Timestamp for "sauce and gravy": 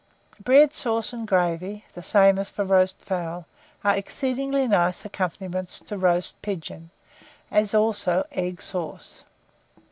0.73-1.85